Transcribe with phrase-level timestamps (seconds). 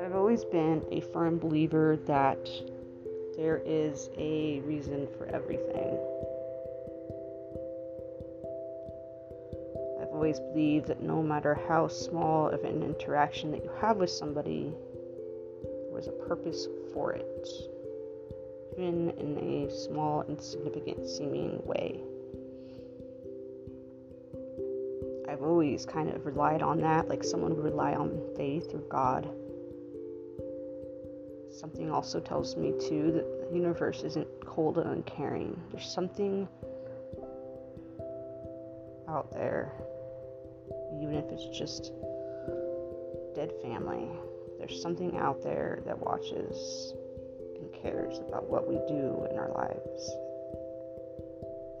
[0.00, 2.48] I've always been a firm believer that
[3.36, 5.98] there is a reason for everything.
[10.00, 14.08] I've always believed that no matter how small of an interaction that you have with
[14.08, 14.72] somebody,
[15.64, 17.46] there was a purpose for it,
[18.78, 22.00] even in a small, insignificant seeming way.
[25.42, 29.28] Always kind of relied on that, like someone would rely on faith or God
[31.52, 35.60] something also tells me too that the universe isn't cold and uncaring.
[35.70, 36.48] There's something
[39.08, 39.72] out there,
[41.00, 41.92] even if it's just
[43.34, 44.08] dead family.
[44.58, 46.94] There's something out there that watches
[47.60, 50.10] and cares about what we do in our lives,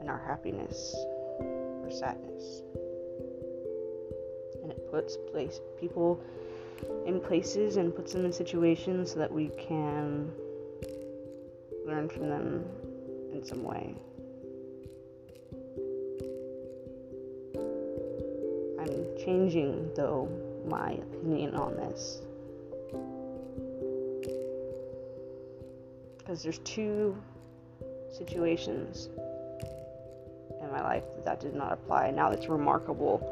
[0.00, 0.94] and our happiness
[1.40, 2.62] or sadness.
[4.92, 6.22] Puts place people
[7.06, 10.30] in places and puts them in situations so that we can
[11.86, 12.64] learn from them
[13.32, 13.94] in some way.
[18.78, 20.28] I'm changing, though,
[20.68, 22.20] my opinion on this.
[26.18, 27.16] Because there's two
[28.12, 29.08] situations
[30.60, 32.10] in my life that, that did not apply.
[32.10, 33.31] Now it's remarkable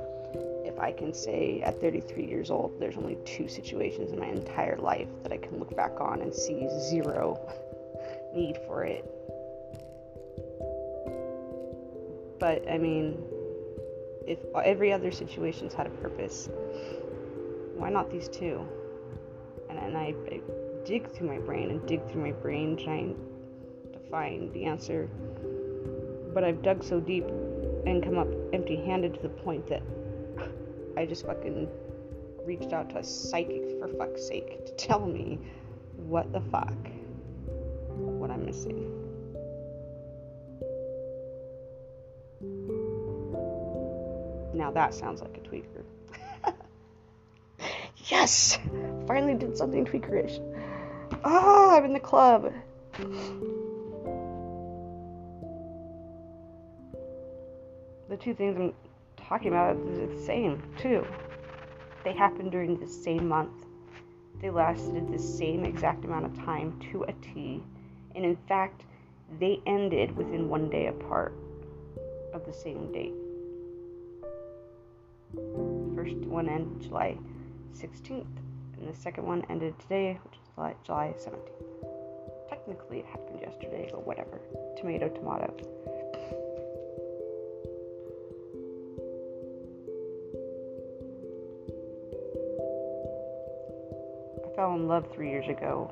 [0.81, 5.09] I can say at 33 years old, there's only two situations in my entire life
[5.23, 7.39] that I can look back on and see zero
[8.35, 9.05] need for it.
[12.39, 13.23] But I mean,
[14.27, 16.49] if every other situation's had a purpose,
[17.75, 18.67] why not these two?
[19.69, 20.41] And, and I, I
[20.87, 23.17] dig through my brain and dig through my brain trying
[23.93, 25.09] to find the answer.
[26.33, 27.27] But I've dug so deep
[27.87, 29.83] and come up empty handed to the point that
[31.01, 31.67] I just fucking
[32.45, 35.39] reached out to a psychic for fuck's sake to tell me
[35.97, 36.77] what the fuck,
[37.97, 38.85] what I'm missing.
[44.53, 45.85] Now that sounds like a tweaker.
[48.11, 48.59] yes!
[49.07, 50.39] Finally did something tweakerish.
[51.25, 52.53] Ah, I'm in the club.
[58.11, 58.75] The two things I'm
[59.31, 61.07] talking about is the same, too.
[62.03, 63.65] They happened during the same month.
[64.43, 67.63] They lasted the same exact amount of time to a T.
[68.17, 68.83] And in fact,
[69.39, 71.33] they ended within one day apart
[72.35, 73.15] of the same date.
[75.35, 77.17] The first one ended July
[77.73, 78.27] 16th,
[78.79, 82.49] and the second one ended today, which is July, July 17th.
[82.49, 84.41] Technically, it happened yesterday, but whatever.
[84.77, 85.55] Tomato, tomato.
[94.61, 95.91] Fell in love three years ago.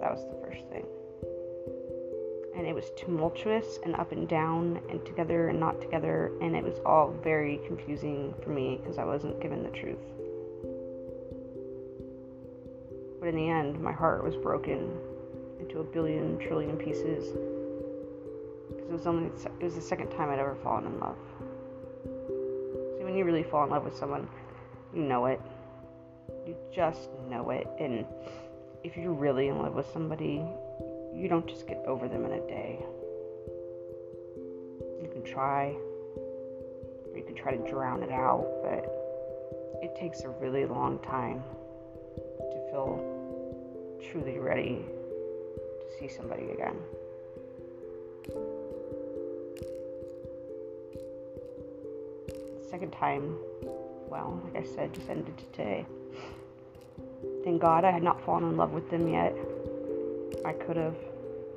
[0.00, 0.86] That was the first thing.
[2.56, 6.64] And it was tumultuous and up and down and together and not together, and it
[6.64, 9.98] was all very confusing for me because I wasn't given the truth.
[13.20, 14.96] But in the end, my heart was broken
[15.60, 17.28] into a billion trillion pieces
[18.70, 19.26] because it was only
[19.60, 21.18] it was the second time I'd ever fallen in love.
[22.96, 24.26] See, when you really fall in love with someone,
[24.94, 25.42] you know it.
[26.46, 27.66] You just know it.
[27.80, 28.04] And
[28.82, 30.44] if you're really in love with somebody,
[31.14, 32.78] you don't just get over them in a day.
[35.00, 35.74] You can try,
[36.16, 38.84] or you can try to drown it out, but
[39.82, 41.42] it takes a really long time
[42.38, 44.84] to feel truly ready
[45.80, 46.76] to see somebody again.
[52.70, 53.36] Second time,
[54.08, 55.86] well, like I said, just ended today.
[57.44, 59.36] Thank God I had not fallen in love with them yet.
[60.46, 60.96] I could have.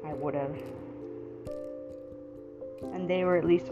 [0.06, 0.56] I would have.
[2.94, 3.72] And they were at least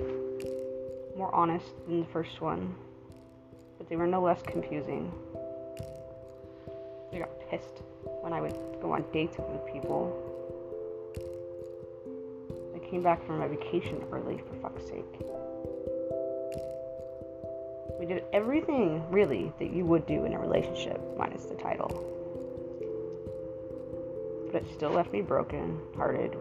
[1.17, 2.73] more honest than the first one.
[3.77, 5.11] But they were no less confusing.
[7.13, 7.81] I got pissed
[8.21, 10.21] when I would go on dates with people.
[12.73, 15.21] I came back from my vacation early, for fuck's sake.
[18.05, 21.89] We did everything, really, that you would do in a relationship, minus the title.
[24.51, 26.37] But it still left me broken, hearted.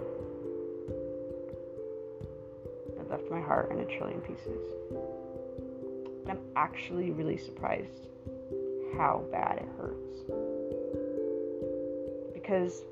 [2.98, 4.60] It left my heart in a trillion pieces.
[6.28, 8.08] I'm actually really surprised
[8.98, 10.18] how bad it hurts.
[12.34, 12.82] Because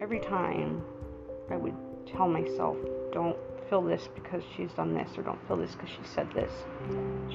[0.00, 0.84] every time
[1.48, 1.76] I would
[2.06, 2.76] tell myself,
[3.12, 3.36] don't
[3.68, 6.52] feel this because she's done this, or don't feel this because she said this,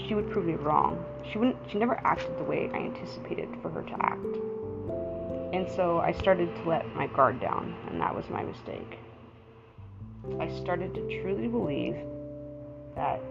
[0.07, 1.03] she would prove me wrong.
[1.31, 1.57] She wouldn't.
[1.69, 4.35] She never acted the way I anticipated for her to act.
[5.53, 8.99] And so I started to let my guard down, and that was my mistake.
[10.39, 11.97] I started to truly believe
[12.95, 13.21] that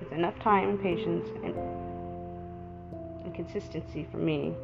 [0.00, 1.54] with enough time and patience and,
[3.24, 4.54] and consistency for me,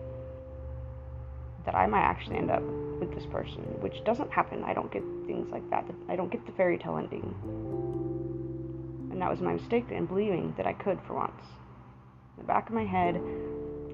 [1.65, 2.63] that I might actually end up
[2.99, 4.63] with this person, which doesn't happen.
[4.65, 5.85] I don't get things like that.
[6.09, 7.35] I don't get the fairy tale ending.
[9.11, 11.43] And that was my mistake in believing that I could for once.
[12.37, 13.21] In the back of my head,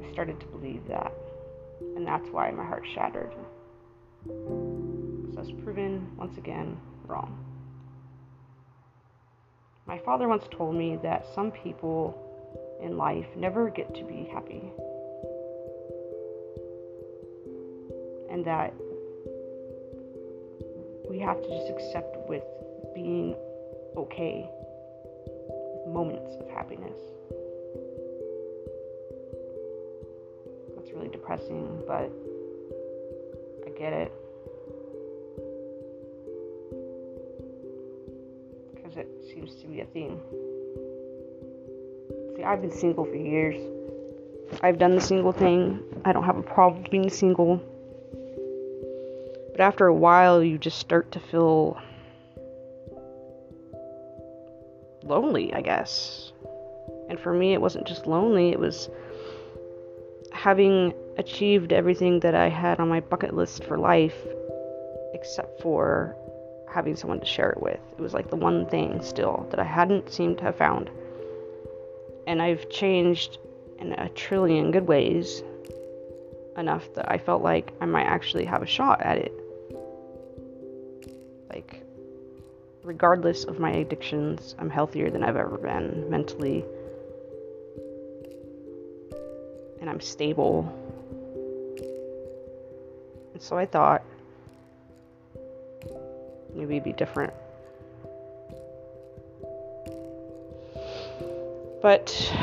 [0.04, 1.12] I started to believe that.
[1.96, 3.34] And that's why my heart shattered.
[4.26, 6.76] So I was proven once again
[7.06, 7.44] wrong.
[9.86, 12.14] My father once told me that some people
[12.82, 14.70] in life never get to be happy.
[18.38, 18.72] And that
[21.10, 22.44] we have to just accept with
[22.94, 23.34] being
[23.96, 24.48] okay
[25.48, 27.00] with moments of happiness.
[30.76, 32.12] That's really depressing, but
[33.66, 34.12] I get it.
[38.72, 40.20] Because it seems to be a theme.
[42.36, 43.56] See, I've been single for years.
[44.62, 45.82] I've done the single thing.
[46.04, 47.60] I don't have a problem being single.
[49.58, 51.76] But after a while, you just start to feel
[55.02, 56.30] lonely, I guess.
[57.08, 58.88] And for me, it wasn't just lonely, it was
[60.30, 64.14] having achieved everything that I had on my bucket list for life,
[65.12, 66.14] except for
[66.72, 67.80] having someone to share it with.
[67.98, 70.88] It was like the one thing still that I hadn't seemed to have found.
[72.28, 73.38] And I've changed
[73.80, 75.42] in a trillion good ways
[76.56, 79.32] enough that I felt like I might actually have a shot at it.
[81.48, 81.82] Like,
[82.82, 86.64] regardless of my addictions, I'm healthier than I've ever been mentally.
[89.80, 90.72] And I'm stable.
[93.32, 94.02] And so I thought
[96.54, 97.32] maybe it'd be different.
[101.80, 102.34] But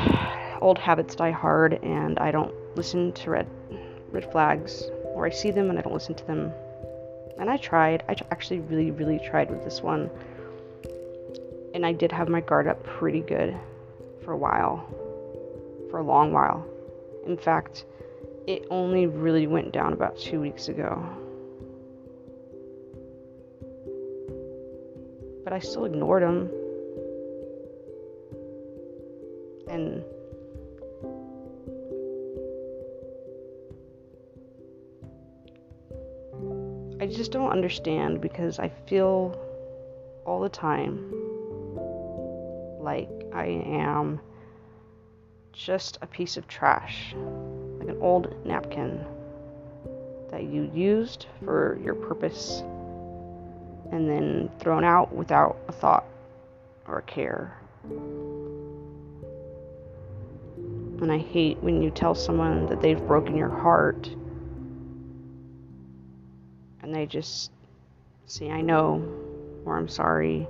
[0.61, 3.47] old habits die hard, and I don't listen to red
[4.09, 6.53] red flags, or I see them and I don't listen to them
[7.39, 8.03] and I tried.
[8.07, 10.09] I actually really, really tried with this one.
[11.73, 13.55] And I did have my guard up pretty good
[14.23, 14.87] for a while,
[15.89, 16.65] for a long while.
[17.25, 17.85] In fact,
[18.47, 21.03] it only really went down about two weeks ago.
[25.43, 26.49] But I still ignored him.
[29.67, 30.03] And
[37.05, 39.39] I just don't understand because I feel
[40.25, 41.13] all the time
[42.79, 44.19] like I am
[45.53, 47.13] just a piece of trash,
[47.77, 49.05] like an old napkin
[50.31, 52.63] that you used for your purpose
[53.91, 56.05] and then thrown out without a thought
[56.87, 57.55] or a care.
[61.03, 64.09] And I hate when you tell someone that they've broken your heart
[67.05, 67.51] just
[68.25, 69.03] say, I know,
[69.65, 70.47] or I'm sorry,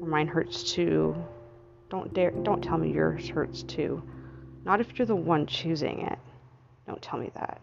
[0.00, 1.14] or mine hurts too.
[1.88, 4.02] Don't dare, don't tell me yours hurts too.
[4.64, 6.18] Not if you're the one choosing it.
[6.86, 7.60] Don't tell me that.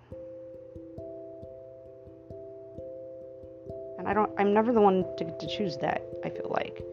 [4.00, 6.84] And I don't, I'm never the one to, to choose that, I feel like.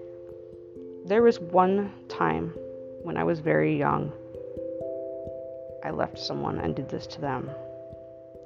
[1.07, 2.53] There was one time
[3.03, 4.11] when I was very young,
[5.85, 7.51] I left someone and did this to them.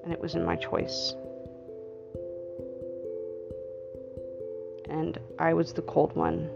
[0.03, 1.15] And it was in my choice.
[4.99, 6.51] And I was the cold one.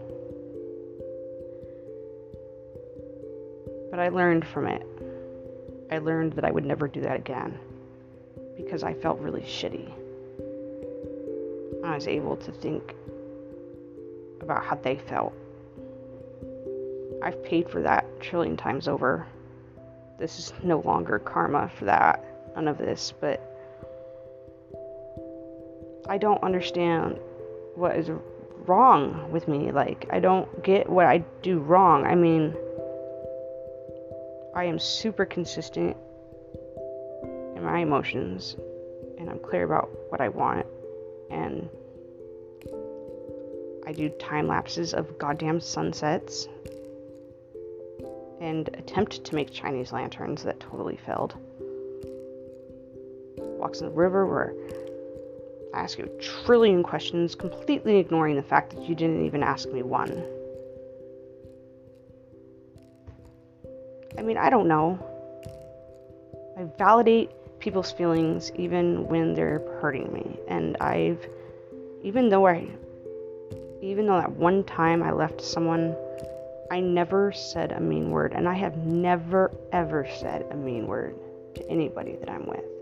[3.89, 4.85] But I learned from it.
[5.91, 7.57] I learned that I would never do that again
[8.57, 9.91] because I felt really shitty.
[11.83, 12.95] I was able to think
[14.41, 15.33] about how they felt.
[17.21, 19.25] I've paid for that trillion times over.
[20.19, 22.23] This is no longer karma for that,
[22.55, 23.41] none of this, but
[26.09, 27.19] I don't understand
[27.75, 28.09] what is
[28.67, 29.71] wrong with me.
[29.71, 32.05] Like, I don't get what I do wrong.
[32.05, 32.55] I mean,
[34.55, 35.97] I am super consistent
[37.55, 38.55] in my emotions,
[39.17, 40.65] and I'm clear about what I want,
[41.29, 41.69] and
[43.85, 46.47] I do time lapses of goddamn sunsets
[48.39, 51.35] and attempt to make Chinese lanterns that totally failed.
[53.37, 54.53] Walks in the river where
[55.73, 59.67] I ask you a trillion questions, completely ignoring the fact that you didn't even ask
[59.69, 60.23] me one.
[64.17, 64.99] I mean, I don't know.
[66.57, 70.39] I validate people's feelings even when they're hurting me.
[70.47, 71.25] And I've,
[72.03, 72.67] even though I,
[73.81, 75.95] even though that one time I left someone,
[76.69, 78.33] I never said a mean word.
[78.33, 81.15] And I have never, ever said a mean word
[81.55, 82.72] to anybody that I'm with.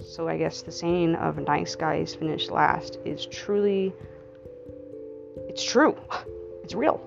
[0.00, 3.92] So I guess the saying of nice guys finish last is truly,
[5.48, 5.96] it's true.
[6.64, 7.00] It's real.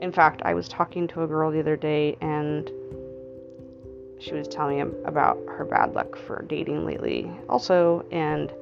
[0.00, 2.70] In fact, I was talking to a girl the other day and
[4.18, 8.52] she was telling me about her bad luck for dating lately, also, and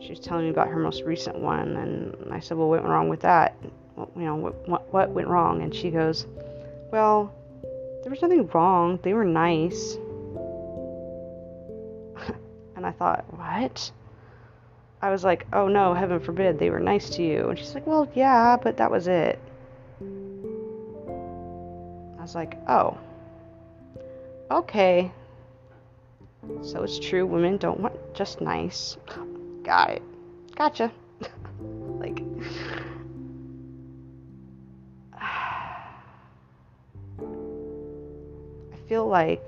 [0.00, 1.76] she was telling me about her most recent one.
[1.76, 3.56] And I said, Well, what went wrong with that?
[3.96, 5.62] You know, what, what went wrong?
[5.62, 6.26] And she goes,
[6.90, 7.34] Well,
[8.02, 8.98] there was nothing wrong.
[9.02, 9.96] They were nice.
[12.80, 13.92] And I thought, What?
[15.02, 17.50] I was like, Oh no, heaven forbid they were nice to you.
[17.50, 19.38] And she's like, Well, yeah, but that was it.
[22.18, 22.96] I was like, Oh.
[24.50, 25.12] Okay.
[26.62, 28.96] So it's true, women don't want just nice.
[29.62, 30.02] Got it.
[30.56, 30.90] Gotcha.
[31.98, 32.22] like,
[35.20, 35.84] I
[38.88, 39.42] feel like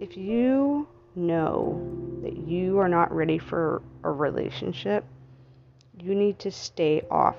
[0.00, 1.80] if you know
[2.22, 5.04] that you are not ready for a relationship,
[5.98, 7.36] you need to stay off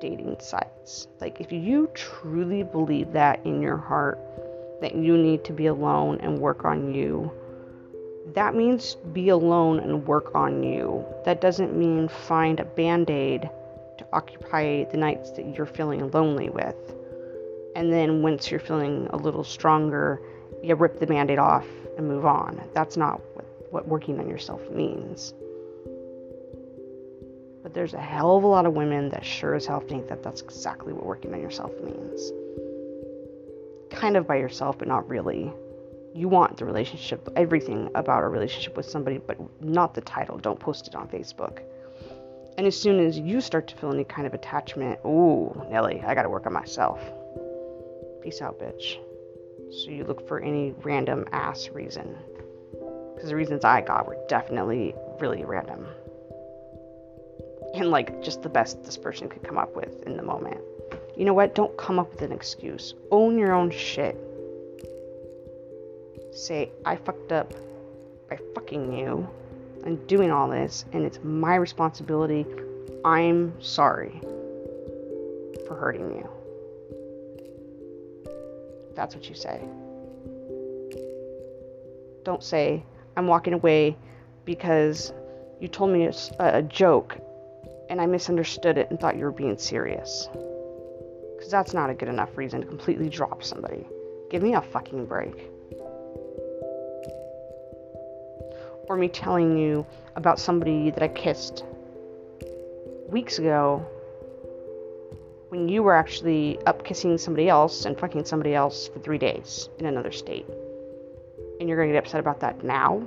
[0.00, 1.08] dating sites.
[1.20, 4.18] Like, if you truly believe that in your heart,
[4.80, 7.30] that you need to be alone and work on you.
[8.34, 11.04] That means be alone and work on you.
[11.24, 13.48] That doesn't mean find a band aid
[13.98, 16.76] to occupy the nights that you're feeling lonely with.
[17.76, 20.20] And then once you're feeling a little stronger,
[20.62, 21.66] you rip the band aid off
[21.96, 22.60] and move on.
[22.74, 25.34] That's not what, what working on yourself means.
[27.62, 30.22] But there's a hell of a lot of women that sure as hell think that
[30.22, 32.32] that's exactly what working on yourself means
[33.94, 35.52] kind of by yourself, but not really.
[36.14, 40.38] You want the relationship, everything about a relationship with somebody, but not the title.
[40.38, 41.60] Don't post it on Facebook.
[42.56, 46.14] And as soon as you start to feel any kind of attachment, ooh, Nelly, I
[46.14, 47.00] gotta work on myself.
[48.22, 48.98] Peace out, bitch.
[49.70, 52.16] So you look for any random ass reason.
[53.14, 55.86] Because the reasons I got were definitely really random.
[57.74, 60.60] And like just the best this person could come up with in the moment.
[61.16, 61.54] You know what?
[61.54, 62.94] Don't come up with an excuse.
[63.10, 64.16] Own your own shit.
[66.32, 67.52] Say, I fucked up
[68.28, 69.28] by fucking you
[69.84, 72.44] and doing all this, and it's my responsibility.
[73.04, 74.20] I'm sorry
[75.66, 76.28] for hurting you.
[78.94, 79.60] That's what you say.
[82.24, 82.84] Don't say,
[83.16, 83.96] I'm walking away
[84.44, 85.12] because
[85.60, 87.18] you told me a, a joke
[87.88, 90.28] and I misunderstood it and thought you were being serious.
[91.36, 93.86] Because that's not a good enough reason to completely drop somebody.
[94.30, 95.50] Give me a fucking break.
[98.88, 99.86] Or me telling you
[100.16, 101.64] about somebody that I kissed
[103.08, 103.86] weeks ago
[105.54, 109.68] when you were actually up kissing somebody else and fucking somebody else for three days
[109.78, 110.46] in another state.
[111.60, 113.06] And you're gonna get upset about that now?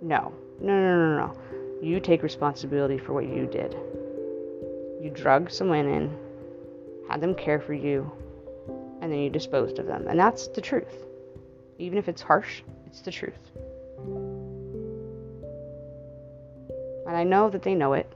[0.00, 0.32] No.
[0.60, 1.32] No, no, no, no.
[1.80, 3.76] You take responsibility for what you did.
[5.00, 6.18] You drug some women
[7.08, 8.10] had them care for you,
[9.00, 10.08] and then you disposed of them.
[10.08, 11.06] And that's the truth.
[11.78, 13.52] Even if it's harsh, it's the truth.
[17.06, 18.12] And I know that they know it.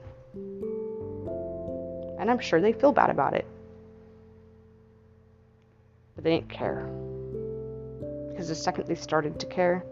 [2.19, 3.45] And I'm sure they feel bad about it.
[6.15, 6.89] But they didn't care.
[8.29, 9.83] Because the second they started to care,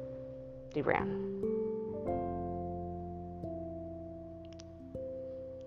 [0.74, 1.26] they ran.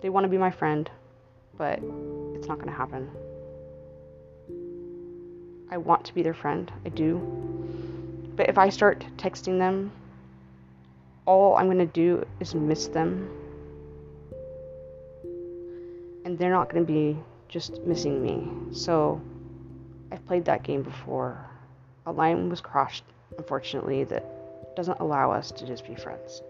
[0.01, 0.89] They want to be my friend,
[1.57, 1.79] but
[2.35, 3.09] it's not going to happen.
[5.71, 6.71] I want to be their friend.
[6.85, 7.19] I do.
[8.35, 9.91] But if I start texting them,
[11.25, 13.29] all I'm going to do is miss them.
[16.29, 17.17] And they're not going to be
[17.47, 18.47] just missing me.
[18.71, 19.19] So
[20.11, 21.43] I've played that game before.
[22.05, 23.01] A line was crossed,
[23.39, 26.43] unfortunately, that doesn't allow us to just be friends.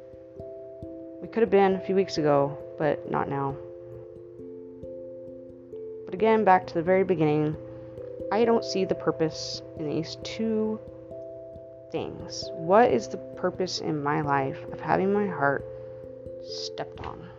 [1.22, 3.56] We could have been a few weeks ago, but not now.
[6.04, 7.56] But again, back to the very beginning,
[8.34, 10.78] I don't see the purpose in these two
[11.90, 12.50] things.
[12.52, 15.64] What is the purpose in my life of having my heart
[16.44, 17.30] stepped on?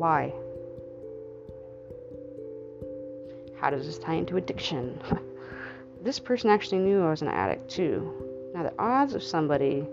[0.00, 0.32] Why?
[3.60, 4.98] How does this tie into addiction?
[6.02, 8.50] this person actually knew I was an addict too.
[8.54, 9.86] Now, the odds of somebody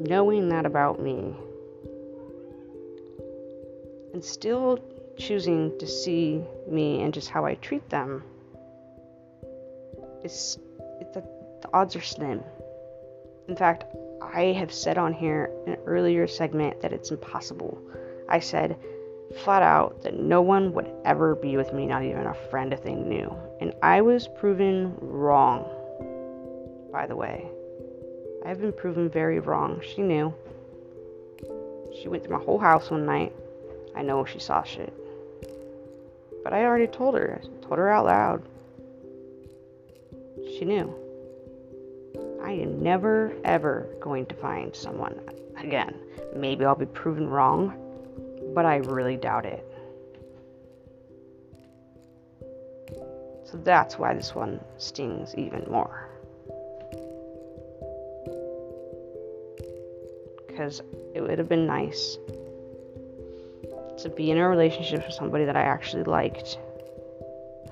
[0.00, 1.36] knowing that about me
[4.12, 4.80] and still
[5.16, 8.24] choosing to see me and just how I treat them,
[10.24, 10.58] it's,
[11.00, 11.20] it's a,
[11.62, 12.42] the odds are slim.
[13.46, 13.84] In fact,
[14.20, 17.80] I have said on here in an earlier segment that it's impossible.
[18.28, 18.76] I said
[19.32, 22.82] flat out that no one would ever be with me, not even a friend if
[22.82, 23.34] they knew.
[23.60, 25.64] And I was proven wrong,
[26.92, 27.46] by the way.
[28.44, 29.80] I have been proven very wrong.
[29.82, 30.34] She knew.
[32.00, 33.32] She went through my whole house one night.
[33.94, 34.92] I know she saw shit.
[36.42, 37.40] But I already told her.
[37.42, 38.42] I told her out loud.
[40.58, 40.92] She knew.
[42.42, 45.20] I am never, ever going to find someone
[45.56, 45.94] again.
[46.34, 47.74] Maybe I'll be proven wrong,
[48.54, 49.66] but I really doubt it.
[53.44, 56.08] So that's why this one stings even more.
[60.46, 60.80] Because
[61.14, 62.16] it would have been nice
[63.98, 66.58] to be in a relationship with somebody that I actually liked.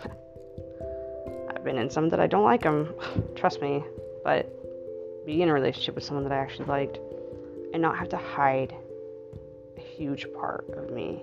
[1.49, 2.95] I've been in some that I don't like them,
[3.35, 3.83] trust me,
[4.23, 4.55] but
[5.27, 6.99] be in a relationship with someone that I actually liked
[7.73, 8.75] and not have to hide
[10.01, 11.21] huge part of me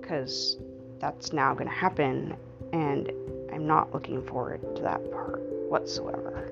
[0.00, 0.56] because
[0.98, 2.36] that's now going to happen
[2.72, 3.12] and
[3.52, 6.50] I'm not looking forward to that part whatsoever.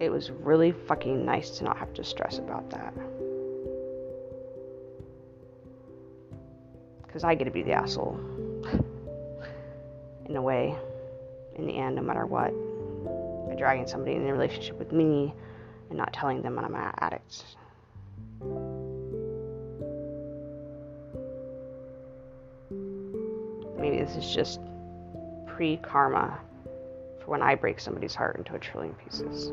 [0.00, 2.94] It was really fucking nice to not have to stress about that.
[7.02, 8.18] Because I get to be the asshole.
[10.26, 10.74] in a way,
[11.56, 12.54] in the end, no matter what
[13.48, 15.34] by dragging somebody in a relationship with me
[15.90, 17.44] and not telling them I'm an addict.
[24.02, 24.60] This is just
[25.46, 26.38] pre karma
[27.20, 29.52] for when I break somebody's heart into a trillion pieces.